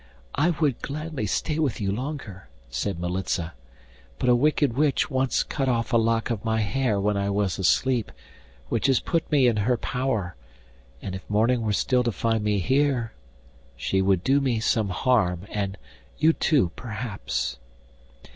[0.33, 3.53] 'I would gladly stay with you longer,' said Militza,
[4.17, 7.59] 'but a wicked witch once cut off a lock of my hair when I was
[7.59, 8.11] asleep,
[8.67, 10.35] which has put me in her power,
[11.03, 13.13] and if morning were still to find me here
[13.75, 15.77] she would do me some harm, and
[16.17, 17.59] you, too, perhaps.